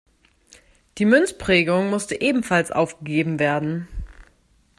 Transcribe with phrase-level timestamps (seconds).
[0.97, 3.87] Die Münzprägung musste ebenfalls aufgegeben werden.